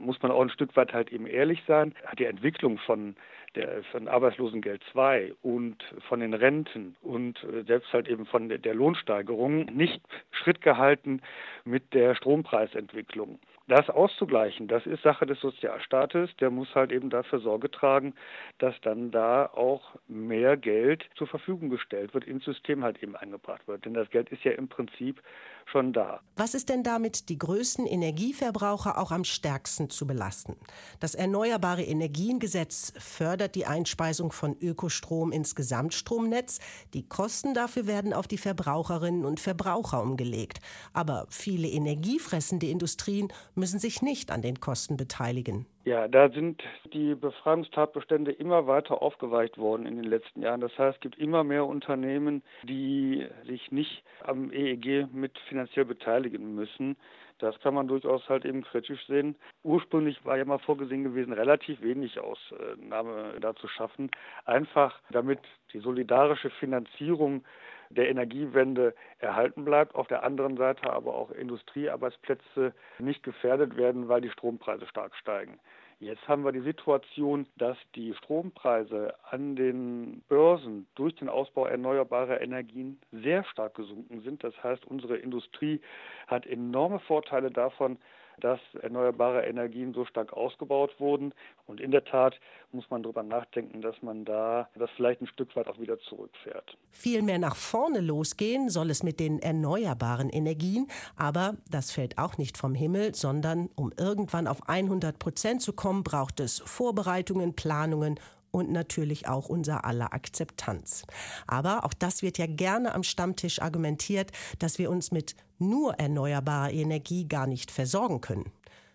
muss 0.00 0.20
man 0.23 0.32
auch 0.32 0.40
ein 0.40 0.50
Stück 0.50 0.76
weit 0.76 0.93
halt 0.93 1.12
eben 1.12 1.26
ehrlich 1.26 1.62
sein, 1.67 1.94
hat 2.06 2.19
die 2.19 2.25
Entwicklung 2.25 2.79
von 2.79 3.17
der, 3.54 3.82
von 3.84 4.08
Arbeitslosengeld 4.08 4.82
2 4.92 5.34
und 5.42 5.76
von 6.08 6.20
den 6.20 6.34
Renten 6.34 6.96
und 7.02 7.42
äh, 7.44 7.62
selbst 7.64 7.92
halt 7.92 8.08
eben 8.08 8.26
von 8.26 8.48
der 8.48 8.74
Lohnsteigerung 8.74 9.66
nicht 9.66 10.00
Schritt 10.30 10.60
gehalten 10.60 11.20
mit 11.64 11.94
der 11.94 12.14
Strompreisentwicklung. 12.14 13.38
Das 13.68 13.90
auszugleichen, 13.90 14.66
das 14.66 14.86
ist 14.86 15.02
Sache 15.02 15.26
des 15.26 15.38
Sozialstaates. 15.40 16.34
Der 16.36 16.48
muss 16.48 16.74
halt 16.74 16.90
eben 16.90 17.10
dafür 17.10 17.38
Sorge 17.38 17.70
tragen, 17.70 18.14
dass 18.56 18.74
dann 18.80 19.10
da 19.10 19.44
auch 19.44 19.94
mehr 20.08 20.56
Geld 20.56 21.04
zur 21.16 21.26
Verfügung 21.26 21.68
gestellt 21.68 22.14
wird, 22.14 22.24
ins 22.24 22.46
System 22.46 22.82
halt 22.82 23.02
eben 23.02 23.14
eingebracht 23.14 23.68
wird. 23.68 23.84
Denn 23.84 23.92
das 23.92 24.08
Geld 24.08 24.30
ist 24.30 24.42
ja 24.42 24.52
im 24.52 24.68
Prinzip 24.68 25.20
schon 25.70 25.92
da. 25.92 26.20
Was 26.36 26.54
ist 26.54 26.68
denn 26.68 26.82
damit 26.82 27.28
die 27.28 27.38
größten 27.38 27.86
Energieverbraucher 27.86 28.98
auch 28.98 29.10
am 29.10 29.24
stärksten 29.24 29.90
zu 29.90 30.06
belasten? 30.06 30.56
Das 31.00 31.14
Erneuerbare 31.14 31.82
Energiengesetz 31.82 32.92
fördert 32.98 33.54
die 33.54 33.66
Einspeisung 33.66 34.32
von 34.32 34.56
Ökostrom 34.60 35.32
ins 35.32 35.54
Gesamtstromnetz. 35.54 36.60
Die 36.94 37.08
Kosten 37.08 37.54
dafür 37.54 37.87
werden 37.87 38.12
auf 38.12 38.28
die 38.28 38.38
Verbraucherinnen 38.38 39.25
und 39.25 39.40
Verbraucher 39.40 40.02
umgelegt. 40.02 40.60
Aber 40.92 41.26
viele 41.30 41.68
energiefressende 41.68 42.66
Industrien 42.66 43.32
müssen 43.54 43.78
sich 43.78 44.02
nicht 44.02 44.30
an 44.30 44.42
den 44.42 44.60
Kosten 44.60 44.96
beteiligen. 44.96 45.66
Ja, 45.88 46.06
da 46.06 46.28
sind 46.28 46.62
die 46.92 47.14
Befragungstatbestände 47.14 48.30
immer 48.30 48.66
weiter 48.66 49.00
aufgeweicht 49.00 49.56
worden 49.56 49.87
in 49.87 49.96
den 49.96 50.04
letzten 50.04 50.42
Jahren. 50.42 50.60
Das 50.60 50.76
heißt, 50.76 50.96
es 50.96 51.00
gibt 51.00 51.16
immer 51.16 51.44
mehr 51.44 51.64
Unternehmen, 51.64 52.42
die 52.62 53.26
sich 53.46 53.72
nicht 53.72 54.04
am 54.22 54.52
EEG 54.52 55.06
mit 55.14 55.32
finanziell 55.58 55.86
beteiligen 55.86 56.54
müssen. 56.54 56.96
Das 57.38 57.58
kann 57.60 57.74
man 57.74 57.88
durchaus 57.88 58.28
halt 58.28 58.44
eben 58.44 58.62
kritisch 58.62 59.04
sehen. 59.06 59.34
Ursprünglich 59.64 60.24
war 60.24 60.36
ja 60.36 60.44
mal 60.44 60.58
vorgesehen 60.58 61.02
gewesen, 61.02 61.32
relativ 61.32 61.80
wenig 61.82 62.18
Ausnahme 62.20 63.34
da 63.40 63.54
zu 63.56 63.66
schaffen, 63.66 64.10
einfach 64.44 65.00
damit 65.10 65.40
die 65.72 65.80
solidarische 65.80 66.50
Finanzierung 66.50 67.44
der 67.90 68.08
Energiewende 68.08 68.94
erhalten 69.18 69.64
bleibt, 69.64 69.94
auf 69.94 70.06
der 70.06 70.22
anderen 70.22 70.56
Seite 70.56 70.92
aber 70.92 71.14
auch 71.14 71.30
Industriearbeitsplätze 71.32 72.72
nicht 72.98 73.22
gefährdet 73.24 73.76
werden, 73.76 74.08
weil 74.08 74.20
die 74.20 74.30
Strompreise 74.30 74.86
stark 74.86 75.16
steigen. 75.16 75.58
Jetzt 76.00 76.28
haben 76.28 76.45
wir 76.45 76.52
die 76.52 76.61
Situation, 76.61 77.47
dass 77.57 77.76
die 77.97 78.14
Strompreise 78.14 79.14
an 79.31 79.57
den 79.57 80.23
Börsen 80.28 80.87
durch 80.95 81.17
den 81.17 81.28
Ausbau 81.28 81.67
erneuerbarer 81.67 82.40
Energien 82.40 83.00
sehr 83.11 83.43
stark 83.45 83.75
gesunken 83.75 84.21
sind. 84.21 84.45
Das 84.45 84.55
heißt, 84.62 84.85
unsere 84.85 85.17
Industrie 85.17 85.81
hat 86.28 86.47
enorme 86.47 87.00
Vorteile 87.00 87.50
davon, 87.50 87.99
dass 88.40 88.61
erneuerbare 88.80 89.45
Energien 89.47 89.92
so 89.95 90.04
stark 90.04 90.33
ausgebaut 90.33 90.99
wurden. 90.99 91.35
Und 91.66 91.80
in 91.80 91.90
der 91.90 92.04
Tat 92.04 92.35
muss 92.73 92.88
man 92.90 93.02
darüber 93.02 93.23
nachdenken, 93.23 93.80
dass 93.80 94.00
man 94.02 94.25
da 94.25 94.68
das 94.75 94.90
vielleicht 94.97 95.21
ein 95.21 95.26
Stück 95.26 95.54
weit 95.57 95.68
auch 95.68 95.78
wieder 95.78 95.99
zurückfährt. 96.00 96.76
Viel 96.90 97.23
mehr 97.23 97.38
nach 97.38 97.57
vorne 97.57 98.00
losgehen 98.00 98.68
soll 98.68 98.90
es 98.90 99.02
mit 99.02 99.21
den 99.21 99.38
erneuerbaren 99.40 100.30
Energien, 100.30 100.88
aber 101.16 101.57
das 101.71 101.92
fällt 101.92 102.18
auch 102.18 102.38
nicht 102.38 102.59
vom 102.59 102.75
Himmel, 102.75 103.14
sondern 103.14 103.71
um 103.75 103.92
irgendwann 103.99 104.47
auf 104.47 104.68
100 104.68 105.18
Prozent 105.18 105.62
zu 105.62 105.73
kommen, 105.73 106.02
braucht 106.02 106.40
es 106.40 106.59
Vorbereitungen, 106.64 107.54
Planungen 107.54 108.18
und 108.50 108.71
natürlich 108.71 109.28
auch 109.28 109.49
unser 109.49 109.85
aller 109.85 110.12
Akzeptanz. 110.12 111.07
Aber 111.47 111.85
auch 111.85 111.95
das 111.95 112.23
wird 112.23 112.38
ja 112.38 112.47
gerne 112.47 112.95
am 112.95 113.02
Stammtisch 113.02 113.61
argumentiert, 113.61 114.33
dass 114.59 114.78
wir 114.78 114.90
uns 114.90 115.12
mit 115.12 115.35
nur 115.59 115.95
erneuerbarer 115.95 116.73
Energie 116.73 117.26
gar 117.26 117.47
nicht 117.47 117.71
versorgen 117.71 118.21
können. 118.21 118.52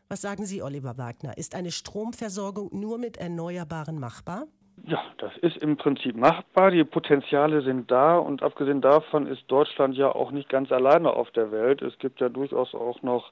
Was 0.10 0.22
sagen 0.22 0.46
Sie, 0.46 0.62
Oliver 0.62 0.98
Wagner? 0.98 1.38
Ist 1.38 1.56
eine 1.56 1.72
Stromversorgung 1.72 2.70
nur 2.72 2.98
mit 2.98 3.18
Erneuerbaren 3.18 4.00
machbar? 4.00 4.46
Ja, 4.86 5.02
das 5.18 5.32
ist 5.42 5.58
im 5.58 5.78
Prinzip 5.78 6.16
machbar. 6.16 6.72
Die 6.72 6.84
Potenziale 6.84 7.62
sind 7.62 7.90
da 7.90 8.18
und 8.18 8.44
abgesehen 8.44 8.82
davon 8.82 9.28
ist 9.28 9.44
Deutschland 9.48 9.96
ja 9.96 10.14
auch 10.14 10.32
nicht 10.32 10.50
ganz 10.50 10.72
alleine 10.72 11.12
auf 11.14 11.32
der 11.32 11.52
Welt. 11.52 11.82
Es 11.82 11.98
gibt 12.00 12.20
ja 12.20 12.30
durchaus 12.30 12.74
auch 12.74 13.02
noch 13.02 13.32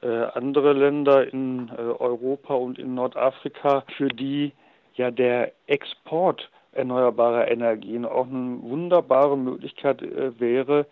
äh, 0.00 0.08
andere 0.34 0.72
Länder 0.72 1.32
in 1.32 1.68
äh, 1.68 1.80
Europa 1.80 2.54
und 2.54 2.78
in 2.78 2.94
Nordafrika, 2.94 3.84
für 3.96 4.08
die 4.08 4.52
ja 4.96 5.10
der 5.10 5.52
Export 5.66 6.50
erneuerbarer 6.72 7.50
Energien 7.50 8.04
auch 8.04 8.26
eine 8.26 8.62
wunderbare 8.62 9.36
Möglichkeit 9.36 10.02
äh, 10.02 10.38
wäre, 10.38 10.86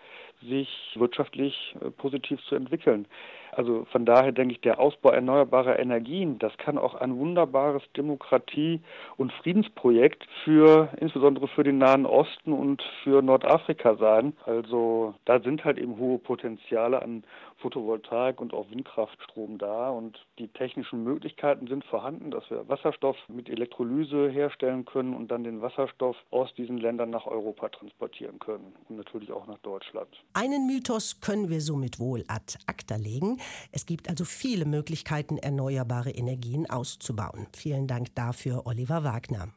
sich 0.49 0.69
wirtschaftlich 0.95 1.77
äh, 1.81 1.91
positiv 1.91 2.41
zu 2.49 2.55
entwickeln. 2.55 3.07
Also 3.53 3.87
von 3.93 4.05
daher 4.05 4.33
denke 4.33 4.55
ich, 4.55 4.61
der 4.63 4.81
Ausbau 4.81 5.11
erneuerbarer 5.11 5.79
Energien, 5.79 6.39
das 6.41 6.57
kann 6.59 6.77
auch 6.77 6.95
ein 6.97 7.17
wunderbares 7.17 7.83
Demokratie- 7.97 8.81
und 9.17 9.33
Friedensprojekt 9.33 10.27
für 10.43 10.89
insbesondere 11.01 11.47
für 11.47 11.63
den 11.63 11.79
Nahen 11.79 12.05
Osten 12.05 12.53
und 12.53 12.83
für 13.05 13.23
Nordafrika 13.23 13.95
sein. 13.95 14.33
Also 14.45 15.15
da 15.25 15.39
sind 15.41 15.65
halt 15.65 15.79
eben 15.79 15.99
hohe 15.99 16.19
Potenziale 16.19 17.01
an 17.01 17.23
Photovoltaik 17.65 18.43
und 18.43 18.53
auch 18.53 18.71
Windkraftstrom 18.71 19.57
da 19.57 19.89
und 19.89 20.19
die 20.39 20.49
technischen 20.49 21.03
Möglichkeiten 21.03 21.67
sind 21.67 21.83
vorhanden, 21.87 22.31
dass 22.31 22.45
wir 22.51 22.69
Wasserstoff 22.69 23.17
mit 23.29 23.49
Elektrolyse 23.49 24.29
herstellen 24.29 24.85
können 24.85 25.15
und 25.15 25.31
dann 25.31 25.45
den 25.45 25.63
Wasserstoff 25.63 26.15
aus 26.31 26.53
diesen 26.57 26.77
Ländern 26.77 27.09
nach 27.09 27.25
Europa 27.25 27.71
transportieren 27.71 28.39
können 28.39 28.75
und 28.91 28.99
natürlich 28.99 29.33
auch 29.33 29.47
nach 29.47 29.59
Deutschland. 29.61 30.09
Einen 30.35 30.67
Mythos 30.67 31.23
können 31.23 31.49
wir 31.49 31.63
somit 31.63 31.99
wohl 31.99 32.23
ad 32.29 32.59
acta 32.67 32.97
legen. 32.97 33.39
Es 33.73 33.87
gibt 33.87 34.11
also 34.11 34.27
viele 34.27 34.67
Möglichkeiten, 34.67 35.39
erneuerbare 35.39 36.11
Energien 36.11 36.69
auszubauen. 36.69 37.47
Vielen 37.57 37.87
Dank 37.87 38.15
dafür, 38.15 38.67
Oliver 38.67 39.05
Wagner. 39.05 39.49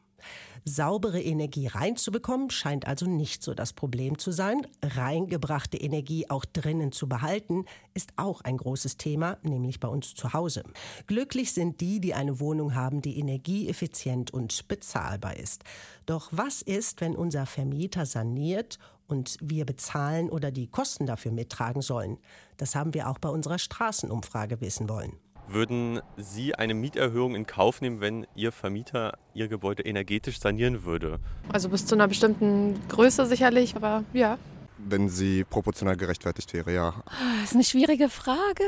Saubere 0.64 1.20
Energie 1.22 1.66
reinzubekommen 1.66 2.50
scheint 2.50 2.86
also 2.86 3.06
nicht 3.06 3.42
so 3.42 3.54
das 3.54 3.72
Problem 3.72 4.18
zu 4.18 4.32
sein. 4.32 4.66
Reingebrachte 4.82 5.76
Energie 5.76 6.28
auch 6.28 6.44
drinnen 6.44 6.92
zu 6.92 7.08
behalten, 7.08 7.64
ist 7.94 8.12
auch 8.16 8.42
ein 8.42 8.56
großes 8.56 8.96
Thema, 8.96 9.38
nämlich 9.42 9.80
bei 9.80 9.88
uns 9.88 10.14
zu 10.14 10.32
Hause. 10.32 10.64
Glücklich 11.06 11.52
sind 11.52 11.80
die, 11.80 12.00
die 12.00 12.14
eine 12.14 12.40
Wohnung 12.40 12.74
haben, 12.74 13.02
die 13.02 13.18
energieeffizient 13.18 14.32
und 14.32 14.68
bezahlbar 14.68 15.36
ist. 15.36 15.64
Doch 16.06 16.28
was 16.32 16.62
ist, 16.62 17.00
wenn 17.00 17.16
unser 17.16 17.46
Vermieter 17.46 18.06
saniert 18.06 18.78
und 19.06 19.38
wir 19.40 19.64
bezahlen 19.64 20.28
oder 20.28 20.50
die 20.50 20.66
Kosten 20.66 21.06
dafür 21.06 21.32
mittragen 21.32 21.82
sollen? 21.82 22.18
Das 22.56 22.74
haben 22.74 22.94
wir 22.94 23.08
auch 23.08 23.18
bei 23.18 23.28
unserer 23.28 23.58
Straßenumfrage 23.58 24.60
wissen 24.60 24.88
wollen. 24.88 25.12
Würden 25.50 26.00
Sie 26.18 26.54
eine 26.54 26.74
Mieterhöhung 26.74 27.34
in 27.34 27.46
Kauf 27.46 27.80
nehmen, 27.80 28.02
wenn 28.02 28.26
Ihr 28.34 28.52
Vermieter 28.52 29.16
Ihr 29.32 29.48
Gebäude 29.48 29.82
energetisch 29.82 30.40
sanieren 30.40 30.84
würde? 30.84 31.20
Also 31.50 31.70
bis 31.70 31.86
zu 31.86 31.94
einer 31.94 32.06
bestimmten 32.06 32.78
Größe 32.90 33.24
sicherlich, 33.24 33.74
aber 33.74 34.04
ja. 34.12 34.36
Wenn 34.78 35.08
sie 35.08 35.44
proportional 35.44 35.96
gerechtfertigt 35.96 36.52
wäre, 36.52 36.72
ja. 36.72 36.94
Das 37.40 37.50
ist 37.50 37.54
eine 37.54 37.64
schwierige 37.64 38.08
Frage. 38.08 38.62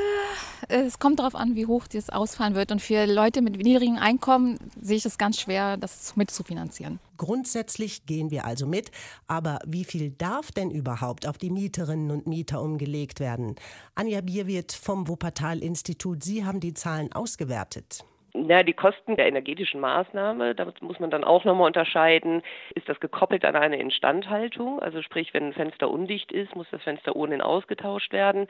Es 0.67 0.99
kommt 0.99 1.19
darauf 1.19 1.35
an, 1.35 1.55
wie 1.55 1.65
hoch 1.65 1.87
das 1.87 2.09
ausfallen 2.09 2.53
wird. 2.53 2.71
Und 2.71 2.81
für 2.81 3.05
Leute 3.05 3.41
mit 3.41 3.55
niedrigem 3.55 3.97
Einkommen 3.97 4.57
sehe 4.81 4.97
ich 4.97 5.05
es 5.05 5.17
ganz 5.17 5.39
schwer, 5.39 5.77
das 5.77 6.15
mitzufinanzieren. 6.15 6.99
Grundsätzlich 7.17 8.05
gehen 8.05 8.31
wir 8.31 8.45
also 8.45 8.65
mit, 8.65 8.91
aber 9.27 9.59
wie 9.65 9.85
viel 9.85 10.11
darf 10.11 10.51
denn 10.51 10.71
überhaupt 10.71 11.27
auf 11.27 11.37
die 11.37 11.51
Mieterinnen 11.51 12.11
und 12.11 12.27
Mieter 12.27 12.61
umgelegt 12.61 13.19
werden? 13.19 13.55
Anja 13.95 14.21
Bierwirt 14.21 14.71
vom 14.71 15.07
Wuppertal-Institut, 15.07 16.23
Sie 16.23 16.43
haben 16.45 16.59
die 16.59 16.73
Zahlen 16.73 17.13
ausgewertet. 17.13 18.03
Ja, 18.33 18.63
die 18.63 18.73
Kosten 18.73 19.17
der 19.17 19.27
energetischen 19.27 19.81
Maßnahme, 19.81 20.55
da 20.55 20.65
muss 20.79 20.99
man 20.99 21.09
dann 21.11 21.25
auch 21.25 21.43
nochmal 21.43 21.67
unterscheiden, 21.67 22.41
ist 22.75 22.87
das 22.87 22.99
gekoppelt 23.01 23.43
an 23.43 23.55
eine 23.57 23.77
Instandhaltung? 23.77 24.79
Also 24.79 25.01
sprich, 25.01 25.33
wenn 25.33 25.47
ein 25.47 25.53
Fenster 25.53 25.89
undicht 25.89 26.31
ist, 26.31 26.55
muss 26.55 26.69
das 26.71 26.81
Fenster 26.83 27.15
ohnehin 27.15 27.41
ausgetauscht 27.41 28.13
werden. 28.13 28.47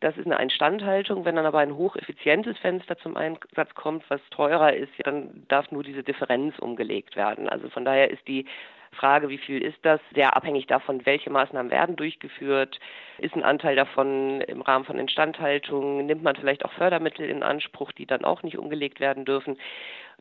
Das 0.00 0.16
ist 0.16 0.26
eine 0.26 0.42
Instandhaltung. 0.42 1.24
Wenn 1.24 1.36
dann 1.36 1.46
aber 1.46 1.60
ein 1.60 1.76
hocheffizientes 1.76 2.58
Fenster 2.58 2.98
zum 2.98 3.16
Einsatz 3.16 3.72
kommt, 3.76 4.08
was 4.10 4.20
teurer 4.30 4.72
ist, 4.72 4.92
dann 5.04 5.46
darf 5.46 5.70
nur 5.70 5.84
diese 5.84 6.02
Differenz 6.02 6.58
umgelegt 6.58 7.14
werden. 7.14 7.48
Also 7.48 7.68
von 7.70 7.84
daher 7.84 8.10
ist 8.10 8.26
die 8.26 8.46
Frage, 8.92 9.28
wie 9.28 9.38
viel 9.38 9.62
ist 9.62 9.78
das, 9.82 10.00
sehr 10.14 10.36
abhängig 10.36 10.66
davon, 10.66 11.04
welche 11.06 11.30
Maßnahmen 11.30 11.70
werden 11.70 11.96
durchgeführt. 11.96 12.78
Ist 13.18 13.34
ein 13.34 13.42
Anteil 13.42 13.74
davon 13.74 14.40
im 14.42 14.60
Rahmen 14.62 14.84
von 14.84 14.98
Instandhaltung? 14.98 16.04
Nimmt 16.06 16.22
man 16.22 16.36
vielleicht 16.36 16.64
auch 16.64 16.72
Fördermittel 16.72 17.28
in 17.28 17.42
Anspruch, 17.42 17.92
die 17.92 18.06
dann 18.06 18.24
auch 18.24 18.42
nicht 18.42 18.58
umgelegt 18.58 19.00
werden 19.00 19.24
dürfen? 19.24 19.56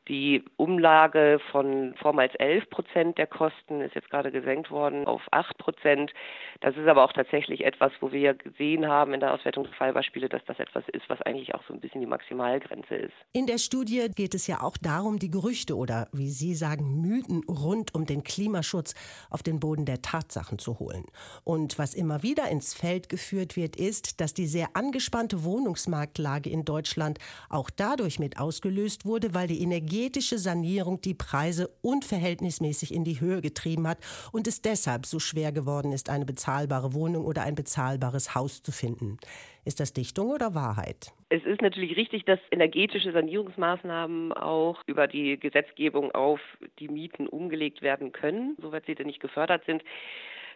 Die 0.07 0.43
Umlage 0.57 1.39
von 1.51 1.93
vormals 2.01 2.33
11 2.35 2.69
Prozent 2.71 3.17
der 3.19 3.27
Kosten 3.27 3.81
ist 3.81 3.93
jetzt 3.93 4.09
gerade 4.09 4.31
gesenkt 4.31 4.71
worden 4.71 5.05
auf 5.05 5.21
8 5.29 5.55
Prozent. 5.59 6.11
Das 6.59 6.75
ist 6.75 6.87
aber 6.87 7.03
auch 7.03 7.13
tatsächlich 7.13 7.63
etwas, 7.63 7.91
wo 7.99 8.11
wir 8.11 8.33
gesehen 8.33 8.87
haben 8.87 9.13
in 9.13 9.19
der 9.19 9.31
Auswertung 9.31 9.65
der 9.65 9.73
Fallbeispiele, 9.73 10.27
dass 10.27 10.43
das 10.45 10.59
etwas 10.59 10.83
ist, 10.91 11.07
was 11.07 11.21
eigentlich 11.21 11.53
auch 11.53 11.63
so 11.67 11.73
ein 11.73 11.79
bisschen 11.79 12.01
die 12.01 12.07
Maximalgrenze 12.07 12.95
ist. 12.95 13.13
In 13.31 13.45
der 13.45 13.59
Studie 13.59 14.07
geht 14.13 14.33
es 14.33 14.47
ja 14.47 14.61
auch 14.61 14.75
darum, 14.77 15.19
die 15.19 15.29
Gerüchte 15.29 15.77
oder 15.77 16.07
wie 16.13 16.29
Sie 16.29 16.55
sagen, 16.55 17.01
Mythen 17.01 17.43
rund 17.47 17.93
um 17.93 18.07
den 18.07 18.23
Klimaschutz 18.23 18.95
auf 19.29 19.43
den 19.43 19.59
Boden 19.59 19.85
der 19.85 20.01
Tatsachen 20.01 20.57
zu 20.57 20.79
holen. 20.79 21.05
Und 21.43 21.77
was 21.77 21.93
immer 21.93 22.23
wieder 22.23 22.49
ins 22.49 22.73
Feld 22.73 23.07
geführt 23.07 23.55
wird, 23.55 23.75
ist, 23.75 24.19
dass 24.19 24.33
die 24.33 24.47
sehr 24.47 24.69
angespannte 24.73 25.43
Wohnungsmarktlage 25.43 26.49
in 26.49 26.65
Deutschland 26.65 27.19
auch 27.49 27.69
dadurch 27.69 28.17
mit 28.17 28.39
ausgelöst 28.39 29.05
wurde, 29.05 29.35
weil 29.35 29.47
die 29.47 29.61
Energie 29.61 29.90
energetische 29.91 30.37
Sanierung 30.37 31.01
die 31.01 31.13
Preise 31.13 31.69
unverhältnismäßig 31.81 32.93
in 32.93 33.03
die 33.03 33.19
Höhe 33.19 33.41
getrieben 33.41 33.87
hat 33.87 33.97
und 34.31 34.47
es 34.47 34.61
deshalb 34.61 35.05
so 35.05 35.19
schwer 35.19 35.51
geworden 35.51 35.91
ist, 35.91 36.09
eine 36.09 36.23
bezahlbare 36.23 36.93
Wohnung 36.93 37.25
oder 37.25 37.41
ein 37.41 37.55
bezahlbares 37.55 38.33
Haus 38.33 38.63
zu 38.63 38.71
finden. 38.71 39.17
Ist 39.65 39.81
das 39.81 39.91
Dichtung 39.91 40.29
oder 40.29 40.55
Wahrheit? 40.55 41.11
Es 41.27 41.43
ist 41.43 41.61
natürlich 41.61 41.97
richtig, 41.97 42.23
dass 42.23 42.39
energetische 42.51 43.11
Sanierungsmaßnahmen 43.11 44.31
auch 44.31 44.81
über 44.87 45.07
die 45.07 45.37
Gesetzgebung 45.37 46.11
auf 46.11 46.39
die 46.79 46.87
Mieten 46.87 47.27
umgelegt 47.27 47.81
werden 47.81 48.13
können, 48.13 48.55
soweit 48.61 48.85
sie 48.85 48.95
denn 48.95 49.07
nicht 49.07 49.19
gefördert 49.19 49.63
sind. 49.65 49.83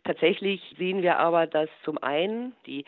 Tatsächlich 0.06 0.62
sehen 0.78 1.02
wir 1.02 1.20
aber, 1.20 1.46
dass 1.46 1.68
zum 1.84 1.98
einen 1.98 2.54
die 2.66 2.86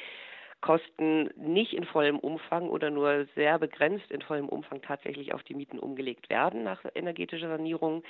Kosten 0.61 1.29
nicht 1.35 1.73
in 1.73 1.85
vollem 1.85 2.17
Umfang 2.19 2.69
oder 2.69 2.89
nur 2.89 3.27
sehr 3.35 3.59
begrenzt 3.59 4.09
in 4.11 4.21
vollem 4.21 4.49
Umfang 4.49 4.81
tatsächlich 4.81 5.33
auf 5.33 5.43
die 5.43 5.53
Mieten 5.53 5.79
umgelegt 5.79 6.29
werden 6.29 6.63
nach 6.63 6.83
energetischer 6.95 7.49
Sanierung. 7.49 8.03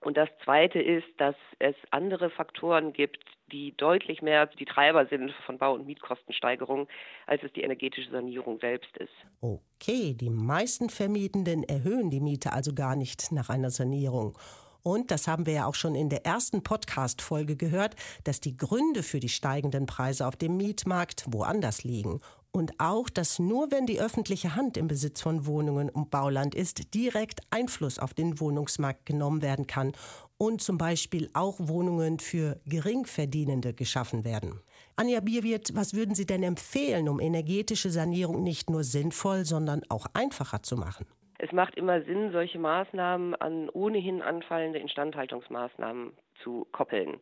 Und 0.00 0.16
das 0.16 0.28
Zweite 0.44 0.80
ist, 0.80 1.08
dass 1.18 1.34
es 1.58 1.74
andere 1.90 2.30
Faktoren 2.30 2.92
gibt, 2.92 3.22
die 3.52 3.76
deutlich 3.76 4.22
mehr 4.22 4.46
die 4.46 4.64
Treiber 4.64 5.06
sind 5.06 5.32
von 5.44 5.58
Bau- 5.58 5.74
und 5.74 5.86
Mietkostensteigerungen, 5.86 6.86
als 7.26 7.42
es 7.42 7.52
die 7.52 7.62
energetische 7.62 8.10
Sanierung 8.10 8.58
selbst 8.60 8.96
ist. 8.96 9.12
Okay, 9.40 10.14
die 10.14 10.30
meisten 10.30 10.88
Vermietenden 10.88 11.64
erhöhen 11.64 12.10
die 12.10 12.20
Miete 12.20 12.52
also 12.52 12.72
gar 12.72 12.96
nicht 12.96 13.30
nach 13.32 13.50
einer 13.50 13.70
Sanierung. 13.70 14.38
Und 14.82 15.10
das 15.10 15.26
haben 15.26 15.46
wir 15.46 15.52
ja 15.52 15.66
auch 15.66 15.74
schon 15.74 15.94
in 15.94 16.08
der 16.08 16.24
ersten 16.24 16.62
Podcast-Folge 16.62 17.56
gehört, 17.56 17.96
dass 18.24 18.40
die 18.40 18.56
Gründe 18.56 19.02
für 19.02 19.20
die 19.20 19.28
steigenden 19.28 19.86
Preise 19.86 20.26
auf 20.26 20.36
dem 20.36 20.56
Mietmarkt 20.56 21.24
woanders 21.28 21.84
liegen. 21.84 22.20
Und 22.52 22.80
auch, 22.80 23.08
dass 23.08 23.38
nur 23.38 23.70
wenn 23.70 23.86
die 23.86 24.00
öffentliche 24.00 24.56
Hand 24.56 24.76
im 24.76 24.88
Besitz 24.88 25.20
von 25.20 25.46
Wohnungen 25.46 25.88
und 25.88 26.10
Bauland 26.10 26.54
ist, 26.54 26.94
direkt 26.94 27.40
Einfluss 27.50 27.98
auf 27.98 28.12
den 28.12 28.40
Wohnungsmarkt 28.40 29.06
genommen 29.06 29.40
werden 29.40 29.68
kann 29.68 29.92
und 30.36 30.60
zum 30.60 30.76
Beispiel 30.76 31.30
auch 31.32 31.56
Wohnungen 31.58 32.18
für 32.18 32.58
Geringverdienende 32.66 33.72
geschaffen 33.72 34.24
werden. 34.24 34.58
Anja 34.96 35.20
Bierwirt, 35.20 35.74
was 35.74 35.94
würden 35.94 36.14
Sie 36.14 36.26
denn 36.26 36.42
empfehlen, 36.42 37.08
um 37.08 37.20
energetische 37.20 37.90
Sanierung 37.90 38.42
nicht 38.42 38.68
nur 38.68 38.82
sinnvoll, 38.82 39.44
sondern 39.44 39.82
auch 39.88 40.06
einfacher 40.14 40.62
zu 40.62 40.76
machen? 40.76 41.06
Es 41.42 41.52
macht 41.52 41.76
immer 41.76 42.02
Sinn, 42.02 42.32
solche 42.32 42.58
Maßnahmen 42.58 43.34
an 43.34 43.70
ohnehin 43.70 44.20
anfallende 44.20 44.78
Instandhaltungsmaßnahmen 44.78 46.12
zu 46.42 46.66
koppeln. 46.70 47.18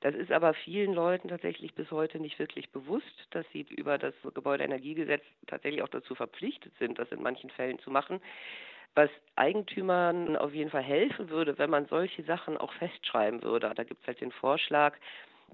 Das 0.00 0.14
ist 0.14 0.30
aber 0.30 0.52
vielen 0.52 0.92
Leuten 0.92 1.28
tatsächlich 1.28 1.74
bis 1.74 1.90
heute 1.90 2.20
nicht 2.20 2.38
wirklich 2.38 2.68
bewusst, 2.70 3.26
dass 3.30 3.46
sie 3.54 3.62
über 3.62 3.96
das 3.96 4.12
Gebäudeenergiegesetz 4.34 5.22
tatsächlich 5.46 5.82
auch 5.82 5.88
dazu 5.88 6.14
verpflichtet 6.14 6.74
sind, 6.78 6.98
das 6.98 7.10
in 7.10 7.22
manchen 7.22 7.48
Fällen 7.48 7.78
zu 7.78 7.90
machen. 7.90 8.20
Was 8.94 9.08
Eigentümern 9.36 10.36
auf 10.36 10.52
jeden 10.52 10.70
Fall 10.70 10.82
helfen 10.82 11.30
würde, 11.30 11.56
wenn 11.56 11.70
man 11.70 11.86
solche 11.86 12.24
Sachen 12.24 12.58
auch 12.58 12.74
festschreiben 12.74 13.42
würde. 13.42 13.72
Da 13.74 13.84
gibt 13.84 14.02
es 14.02 14.06
halt 14.06 14.20
den 14.20 14.32
Vorschlag, 14.32 14.98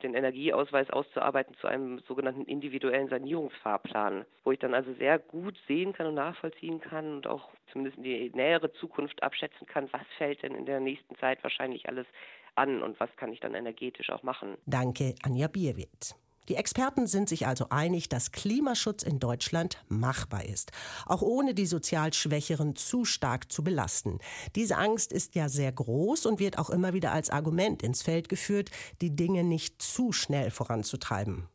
den 0.02 0.14
Energieausweis 0.14 0.90
auszuarbeiten 0.90 1.54
zu 1.60 1.66
einem 1.66 2.00
sogenannten 2.00 2.44
individuellen 2.44 3.08
Sanierungsfahrplan, 3.08 4.24
wo 4.44 4.52
ich 4.52 4.58
dann 4.58 4.74
also 4.74 4.92
sehr 4.94 5.18
gut 5.18 5.56
sehen 5.68 5.92
kann 5.92 6.06
und 6.06 6.14
nachvollziehen 6.14 6.80
kann 6.80 7.16
und 7.16 7.26
auch 7.26 7.50
zumindest 7.70 7.98
in 7.98 8.04
die 8.04 8.30
nähere 8.34 8.72
Zukunft 8.74 9.22
abschätzen 9.22 9.66
kann, 9.66 9.88
was 9.92 10.02
fällt 10.18 10.42
denn 10.42 10.54
in 10.54 10.66
der 10.66 10.80
nächsten 10.80 11.16
Zeit 11.16 11.42
wahrscheinlich 11.42 11.88
alles 11.88 12.06
an 12.54 12.82
und 12.82 12.98
was 13.00 13.10
kann 13.16 13.32
ich 13.32 13.40
dann 13.40 13.54
energetisch 13.54 14.10
auch 14.10 14.22
machen. 14.22 14.56
Danke, 14.66 15.14
Anja 15.22 15.48
Bierwitt. 15.48 16.14
Die 16.48 16.56
Experten 16.56 17.06
sind 17.06 17.28
sich 17.28 17.46
also 17.46 17.66
einig, 17.70 18.08
dass 18.08 18.32
Klimaschutz 18.32 19.04
in 19.04 19.20
Deutschland 19.20 19.78
machbar 19.88 20.44
ist, 20.44 20.72
auch 21.06 21.22
ohne 21.22 21.54
die 21.54 21.66
sozial 21.66 22.12
Schwächeren 22.12 22.74
zu 22.74 23.04
stark 23.04 23.52
zu 23.52 23.62
belasten. 23.62 24.18
Diese 24.56 24.76
Angst 24.76 25.12
ist 25.12 25.36
ja 25.36 25.48
sehr 25.48 25.70
groß 25.70 26.26
und 26.26 26.40
wird 26.40 26.58
auch 26.58 26.70
immer 26.70 26.94
wieder 26.94 27.12
als 27.12 27.30
Argument 27.30 27.82
ins 27.82 28.02
Feld 28.02 28.28
geführt, 28.28 28.70
die 29.00 29.14
Dinge 29.14 29.44
nicht 29.44 29.80
zu 29.80 30.10
schnell 30.12 30.50
voranzutreiben. 30.50 31.48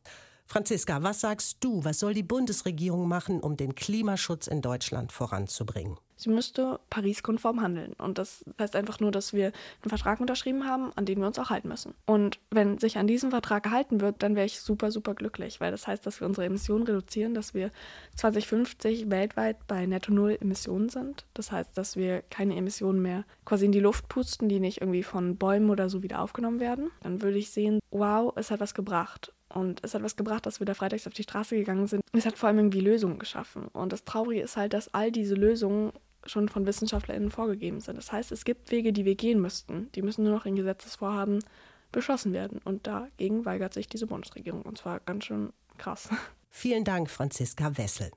Franziska, 0.46 1.04
was 1.04 1.20
sagst 1.20 1.58
du, 1.60 1.84
was 1.84 2.00
soll 2.00 2.14
die 2.14 2.24
Bundesregierung 2.24 3.10
machen, 3.10 3.42
um 3.42 3.58
den 3.58 3.76
Klimaschutz 3.76 4.48
in 4.48 4.62
Deutschland 4.62 5.12
voranzubringen? 5.12 5.98
Sie 6.18 6.30
müsste 6.30 6.80
Paris-konform 6.90 7.62
handeln. 7.62 7.94
Und 7.98 8.18
das 8.18 8.44
heißt 8.60 8.76
einfach 8.76 9.00
nur, 9.00 9.12
dass 9.12 9.34
wir 9.34 9.46
einen 9.82 9.90
Vertrag 9.90 10.20
unterschrieben 10.20 10.68
haben, 10.68 10.92
an 10.96 11.06
den 11.06 11.20
wir 11.20 11.28
uns 11.28 11.40
auch 11.40 11.50
halten 11.50 11.70
müssen. 11.70 11.94
Und 12.06 12.40
wenn 12.50 12.80
sich 12.80 12.98
an 12.98 13.08
diesem 13.08 13.30
Vertrag 13.30 13.64
gehalten 13.64 14.02
wird, 14.02 14.24
dann 14.24 14.36
wäre 14.36 14.46
ich 14.46 14.60
super, 14.60 14.92
super 14.92 15.14
glücklich, 15.14 15.62
weil 15.62 15.72
das 15.72 15.88
heißt, 15.88 16.06
dass 16.06 16.20
wir 16.20 16.28
unsere 16.28 16.46
Emissionen 16.48 16.84
reduzieren, 16.84 17.34
dass 17.34 17.54
wir 17.54 17.72
2050 18.16 19.10
weltweit 19.10 19.58
bei 19.68 19.86
Netto 19.86 20.12
Null 20.12 20.38
Emissionen 20.42 20.90
sind. 20.90 21.26
Das 21.34 21.52
heißt, 21.52 21.78
dass 21.78 21.96
wir 21.96 22.24
keine 22.30 22.56
Emissionen 22.56 23.02
mehr 23.02 23.24
quasi 23.46 23.66
in 23.66 23.72
die 23.72 23.80
Luft 23.80 24.10
pusten, 24.10 24.50
die 24.50 24.60
nicht 24.60 24.82
irgendwie 24.82 25.04
von 25.04 25.38
Bäumen 25.38 25.70
oder 25.70 25.90
so 25.90 26.02
wieder 26.04 26.22
aufgenommen 26.22 26.60
werden. 26.60 26.90
Dann 27.02 27.22
würde 27.22 27.38
ich 27.38 27.52
sehen, 27.52 27.80
wow, 27.92 28.34
es 28.36 28.52
hat 28.52 28.60
was 28.60 28.74
gebracht. 28.74 29.32
Und 29.50 29.80
es 29.84 29.94
hat 29.94 30.04
was 30.04 30.16
gebracht, 30.16 30.46
dass 30.46 30.60
wir 30.60 30.66
da 30.66 30.74
freitags 30.74 31.08
auf 31.08 31.14
die 31.14 31.24
Straße 31.24 31.56
gegangen 31.56 31.88
sind. 31.88 32.04
Es 32.12 32.26
hat 32.26 32.38
vor 32.38 32.50
allem 32.50 32.60
irgendwie 32.60 32.82
Lösungen 32.82 33.18
geschaffen. 33.18 33.68
Und 33.68 33.94
das 33.94 34.04
Traurige 34.04 34.42
ist 34.42 34.58
halt, 34.58 34.74
dass 34.74 34.94
all 34.94 35.12
diese 35.12 35.36
Lösungen 35.36 35.94
schon 36.28 36.50
von 36.50 36.66
WissenschaftlerInnen 36.66 37.32
vorgegeben 37.32 37.80
sind. 37.80 37.98
Das 37.98 38.12
heißt, 38.12 38.32
es 38.32 38.46
gibt 38.46 38.72
Wege, 38.72 38.94
die 38.94 39.06
wir 39.06 39.16
gehen 39.16 39.42
müssten. 39.42 39.90
Die 39.96 40.02
müssen 40.02 40.24
nur 40.24 40.34
noch 40.34 40.46
in 40.46 40.56
Gesetzesvorhaben 40.56 41.44
beschlossen 41.92 42.34
werden. 42.34 42.60
Und 42.64 42.88
dagegen 42.88 43.46
weigert 43.46 43.74
sich 43.74 43.88
diese 43.88 44.08
Bundesregierung. 44.08 44.62
Und 44.62 44.78
zwar 44.78 45.00
ganz 45.00 45.26
schön 45.26 45.54
krass. 45.78 46.10
Vielen 46.50 46.84
Dank, 46.84 47.10
Franziska 47.10 47.78
Wessel. 47.78 48.12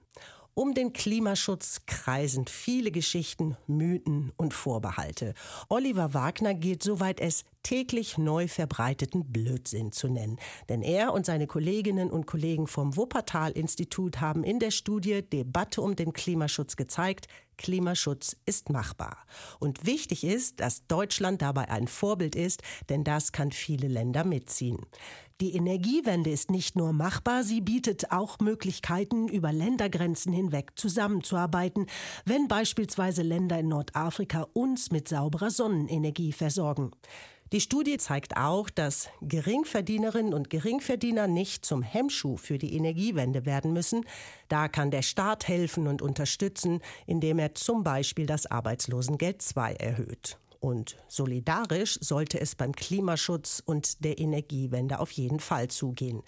Um 0.55 0.75
den 0.75 0.93
Klimaschutz 0.93 1.87
kreisen 1.87 2.47
viele 2.47 2.91
Geschichten, 2.91 3.57
Mythen 3.67 4.33
und 4.37 4.53
Vorbehalte. 4.53 5.35
Oliver 5.69 6.13
Wagner 6.13 6.55
geht 6.55 6.83
so 6.83 6.99
weit 6.99 7.21
es 7.21 7.45
täglich 7.63 8.19
neu 8.19 8.49
verbreiteten 8.49 9.33
Blödsinn 9.33 9.93
zu 9.93 10.09
nennen. 10.09 10.39
Denn 10.69 10.83
er 10.83 11.13
und 11.13 11.25
seine 11.25 11.47
Kolleginnen 11.47 12.11
und 12.11 12.27
Kollegen 12.27 12.67
vom 12.67 12.97
Wuppertal-Institut 12.97 14.21
haben 14.21 14.43
in 14.43 14.59
der 14.59 14.73
Studie 14.73 15.23
Debatte 15.23 15.83
um 15.83 15.95
den 15.95 16.13
Klimaschutz 16.13 16.77
gezeigt, 16.77 17.29
Klimaschutz 17.61 18.37
ist 18.47 18.71
machbar. 18.71 19.19
Und 19.59 19.85
wichtig 19.85 20.25
ist, 20.25 20.61
dass 20.61 20.87
Deutschland 20.87 21.43
dabei 21.43 21.69
ein 21.69 21.89
Vorbild 21.89 22.35
ist, 22.35 22.63
denn 22.89 23.05
das 23.05 23.33
kann 23.33 23.53
viele 23.53 23.87
Länder 23.87 24.25
mitziehen. 24.25 24.79
Die 25.43 25.55
Energiewende 25.55 26.31
ist 26.31 26.51
nicht 26.51 26.77
nur 26.77 26.93
machbar, 26.93 27.45
sie 27.45 27.61
bietet 27.61 28.13
auch 28.13 28.39
Möglichkeiten, 28.41 29.29
über 29.29 29.53
Ländergrenzen 29.53 30.33
hinweg 30.33 30.73
zusammenzuarbeiten, 30.77 31.87
wenn 32.25 32.49
beispielsweise 32.49 33.23
Länder 33.23 33.59
in 33.59 33.69
Nordafrika 33.69 34.47
uns 34.53 34.91
mit 34.91 35.09
sauberer 35.09 35.51
Sonnenenergie 35.51 36.33
versorgen. 36.33 36.91
Die 37.53 37.61
Studie 37.61 37.99
zeigt 37.99 38.37
auch, 38.37 38.71
dass 38.71 39.09
Geringverdienerinnen 39.23 40.35
und 40.35 40.51
Geringverdiener 40.51 41.27
nicht 41.27 41.67
zum 41.67 41.83
Hemmschuh 41.83 42.37
für 42.37 42.59
die 42.59 42.77
Energiewende 42.77 43.45
werden 43.45 43.73
müssen. 43.73 44.07
Da 44.49 44.69
kann 44.69 44.93
der 44.93 45.03
Staat 45.03 45.49
helfen 45.49 45.89
und 45.89 46.01
unterstützen, 46.01 46.81
indem 47.07 47.41
er 47.41 47.57
zum 47.57 47.83
Beispiel 47.83 48.27
das 48.27 48.47
Arbeitslosengeld 48.47 49.45
II 49.57 49.75
erhöht. 49.81 50.39
Und 50.61 50.97
solidarisch 51.09 51.99
sollte 52.03 52.39
es 52.39 52.55
beim 52.55 52.73
Klimaschutz 52.73 53.63
und 53.65 54.05
der 54.05 54.21
Energiewende 54.21 55.01
auf 55.01 55.11
jeden 55.11 55.41
Fall 55.41 55.69
zugehen. 55.69 56.23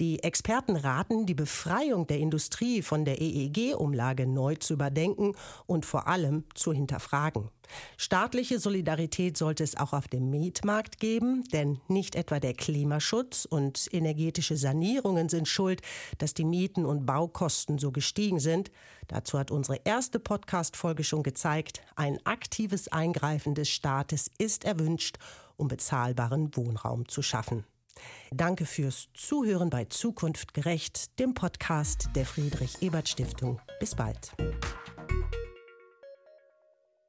Die 0.00 0.22
Experten 0.24 0.76
raten, 0.76 1.24
die 1.24 1.34
Befreiung 1.34 2.06
der 2.08 2.18
Industrie 2.18 2.82
von 2.82 3.04
der 3.04 3.20
EEG-Umlage 3.20 4.26
neu 4.26 4.56
zu 4.56 4.74
überdenken 4.74 5.36
und 5.66 5.86
vor 5.86 6.08
allem 6.08 6.44
zu 6.54 6.72
hinterfragen. 6.72 7.48
Staatliche 7.96 8.58
Solidarität 8.58 9.36
sollte 9.36 9.64
es 9.64 9.76
auch 9.76 9.92
auf 9.92 10.08
dem 10.08 10.30
Mietmarkt 10.30 10.98
geben, 10.98 11.44
denn 11.52 11.80
nicht 11.88 12.14
etwa 12.14 12.40
der 12.40 12.54
Klimaschutz 12.54 13.44
und 13.44 13.88
energetische 13.92 14.56
Sanierungen 14.56 15.28
sind 15.28 15.48
schuld, 15.48 15.82
dass 16.18 16.34
die 16.34 16.44
Mieten 16.44 16.84
und 16.84 17.06
Baukosten 17.06 17.78
so 17.78 17.92
gestiegen 17.92 18.40
sind. 18.40 18.70
Dazu 19.08 19.38
hat 19.38 19.50
unsere 19.50 19.80
erste 19.84 20.18
Podcast-Folge 20.18 21.04
schon 21.04 21.22
gezeigt, 21.22 21.82
ein 21.94 22.18
aktives 22.24 22.88
Eingreifen 22.88 23.54
des 23.54 23.68
Staates 23.68 24.30
ist 24.38 24.64
erwünscht, 24.64 25.16
um 25.56 25.68
bezahlbaren 25.68 26.54
Wohnraum 26.56 27.08
zu 27.08 27.22
schaffen. 27.22 27.64
Danke 28.30 28.66
fürs 28.66 29.08
Zuhören 29.14 29.70
bei 29.70 29.84
Zukunft 29.86 30.54
gerecht, 30.54 31.18
dem 31.18 31.34
Podcast 31.34 32.10
der 32.14 32.26
Friedrich 32.26 32.82
Ebert 32.82 33.08
Stiftung. 33.08 33.60
Bis 33.80 33.94
bald. 33.94 34.32